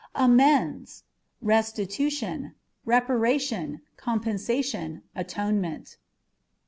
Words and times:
Amends 0.15 1.03
â€" 1.43 1.47
restitution, 1.47 2.55
reparation, 2.87 3.81
compensation, 3.97 5.03
atonement. 5.15 5.97